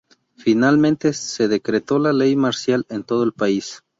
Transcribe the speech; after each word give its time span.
Finalmente 0.35 1.13
se 1.13 1.47
decretó 1.47 1.99
la 1.99 2.11
ley 2.11 2.35
marcial 2.35 2.87
en 2.89 3.03
todo 3.03 3.21
el 3.23 3.33
país. 3.33 3.83